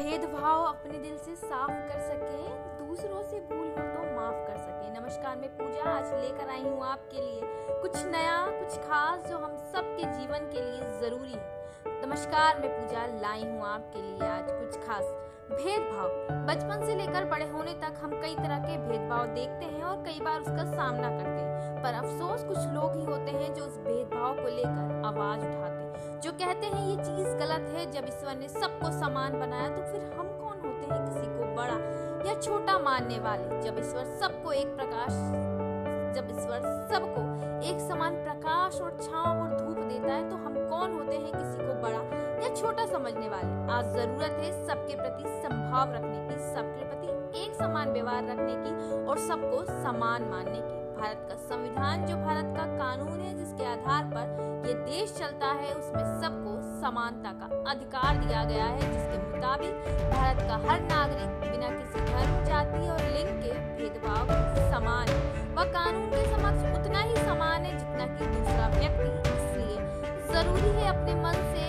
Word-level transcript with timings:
भेदभाव 0.00 0.64
अपने 0.64 0.98
दिल 0.98 1.16
से 1.16 1.34
साफ़ 1.36 1.70
कर 1.70 1.98
सके, 1.98 2.86
दूसरों 2.86 3.22
से 3.22 3.40
भूल 3.40 3.66
हो 3.68 3.82
तो 3.86 4.04
माफ़ 4.16 4.46
कर 4.46 4.56
सके। 4.56 5.00
नमस्कार, 5.00 5.36
मैं 5.36 5.48
पूजा 5.56 5.90
आज 5.90 6.14
लेकर 6.14 6.48
आई 6.48 6.62
हूँ 6.62 6.84
आपके 6.84 7.20
लिए 7.20 7.40
कुछ 7.82 8.04
नया, 8.04 8.46
कुछ 8.46 8.78
खास 8.78 9.26
जो 9.26 9.38
हम 9.38 9.56
सबके 9.72 10.04
जीवन 10.12 10.38
के 10.38 10.60
लिए 10.60 11.00
ज़रूरी 11.00 11.32
है। 11.32 12.06
नमस्कार, 12.06 12.60
मैं 12.60 12.70
पूजा 12.70 13.06
लाई 13.06 13.42
हूँ 13.42 13.62
आपके 13.66 14.02
लिए 14.02 14.28
आज 14.28 14.44
कुछ 14.50 14.86
खास। 14.86 15.04
भेदभाव। 15.50 16.08
बचपन 16.46 16.86
से 16.86 16.94
लेकर 16.94 17.24
बड़े 17.24 17.48
होने 17.48 17.72
तक 17.72 18.00
हम 18.02 18.20
कई 18.20 18.34
तरह 18.34 18.58
के 18.58 18.76
भेदभाव 18.78 19.26
देखते 19.26 19.64
हैं 19.64 19.82
और 19.82 20.04
कई 20.04 20.20
बार 20.20 20.40
उसका 20.40 20.64
सामना 20.64 21.08
करते 21.10 21.40
हैं। 21.40 21.82
पर 21.82 21.94
अफसोस 21.94 22.44
कुछ 22.44 22.58
लोग 22.58 22.96
ही 22.96 23.04
होते 23.04 23.30
हैं 23.30 23.54
जो 23.54 23.64
उस 23.64 23.78
भेदभाव 23.78 24.34
को 24.34 24.48
लेकर 24.48 25.02
आवाज़ 25.06 25.40
उठाते 25.40 25.69
जो 26.30 26.36
कहते 26.38 26.66
हैं 26.66 26.88
ये 26.88 26.96
चीज़ 26.96 27.28
गलत 27.38 27.64
है, 27.74 27.84
जब 27.92 28.04
ईश्वर 28.08 28.34
ने 28.36 28.48
सबको 28.48 28.90
समान 28.98 29.32
बनाया 29.40 29.68
तो 29.68 29.82
फिर 29.92 30.02
हम 30.18 30.26
कौन 30.40 30.58
होते 30.64 30.86
हैं 30.90 30.98
किसी 31.04 31.26
को 31.28 31.46
बड़ा 31.54 31.78
या 32.26 32.34
छोटा 32.40 32.78
मानने 32.78 33.18
वाले? 33.18 33.60
जब 33.62 33.78
ईश्वर 33.78 34.04
सबको 34.20 34.52
एक 34.52 34.76
प्रकाश, 34.76 35.16
जब 36.14 36.28
ईश्वर 36.30 36.68
सबको 36.92 37.22
एक 37.70 37.80
समान 37.80 38.22
प्रकाश 38.22 38.80
और 38.80 38.96
छांव 39.02 39.40
और 39.42 39.56
धूप 39.58 39.78
देता 39.78 40.12
है 40.12 40.28
तो 40.30 40.36
हम 40.36 40.54
कौन 40.68 40.92
होते 40.92 41.16
हैं 41.16 41.32
किसी 41.32 41.66
को 41.66 41.74
बड़ा 41.82 42.02
या 42.44 42.54
छोटा 42.54 42.86
समझने 42.86 43.28
वाले? 43.28 43.72
आज 43.72 43.92
ज़रूरत 43.96 44.38
है 44.40 44.52
सबके 44.66 44.96
प्रति 44.96 45.24
संभाव 45.42 45.94
रखने 45.94 46.28
की, 46.28 46.38
सबके 46.54 46.84
प्रति 46.84 47.42
एक 47.42 47.54
समान 47.54 47.92
व्यवहार 47.92 48.28
रखने 48.28 48.54
की 48.62 49.04
और 49.06 49.18
सबको 49.26 49.64
समान 49.64 50.28
मानने 50.30 50.60
की। 50.60 50.78
भारत 51.00 51.26
का 51.28 51.36
संविधान, 51.48 52.06
जो 52.06 52.16
भारत 52.16 52.54
का 52.56 52.66
कानून 52.78 53.20
है, 53.20 53.34
जिसके 53.36 53.64
आधार 53.64 54.04
पर 54.04 54.49
देश 54.90 55.10
चलता 55.14 55.46
है, 55.48 55.72
उसमें 55.72 56.20
सबको 56.20 56.52
समानता 56.80 57.30
का 57.40 57.46
अधिकार 57.70 58.16
दिया 58.18 58.42
गया 58.44 58.64
है, 58.66 58.80
जिसके 58.92 59.18
मुताबिक 59.24 59.72
भारत 60.10 60.40
का 60.48 60.56
हर 60.64 60.80
नागरिक 60.82 61.30
बिना 61.42 61.68
किसी 61.68 62.00
धर्म, 62.06 62.32
जाति 62.46 62.88
और 62.88 63.02
लिंग 63.12 63.30
के 63.42 63.52
भेदभाव 63.76 64.32
समान 64.72 65.12
वह 65.56 65.64
कानून 65.72 66.06
के 66.10 66.24
समक्ष 66.26 66.78
उतना 66.78 67.00
ही 67.00 67.14
समान 67.18 67.64
है 67.64 67.78
जितना 67.78 68.06
कि 68.08 68.26
दूसरा 68.34 68.66
व्यक्ति, 68.74 69.08
इसलिए 69.36 69.78
ज़रूरी 70.32 70.74
है 70.80 70.88
अपने 70.88 71.14
मन 71.22 71.38
से 71.52 71.68